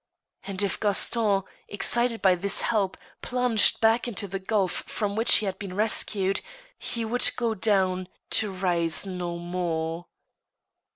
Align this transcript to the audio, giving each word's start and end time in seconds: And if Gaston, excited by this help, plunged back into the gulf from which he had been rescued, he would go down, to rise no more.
And 0.45 0.63
if 0.63 0.79
Gaston, 0.79 1.43
excited 1.67 2.23
by 2.23 2.33
this 2.33 2.61
help, 2.61 2.97
plunged 3.21 3.79
back 3.81 4.07
into 4.07 4.27
the 4.27 4.39
gulf 4.39 4.81
from 4.87 5.15
which 5.15 5.35
he 5.35 5.45
had 5.45 5.59
been 5.59 5.75
rescued, 5.75 6.41
he 6.79 7.05
would 7.05 7.29
go 7.35 7.53
down, 7.53 8.07
to 8.31 8.51
rise 8.51 9.05
no 9.05 9.37
more. 9.37 10.07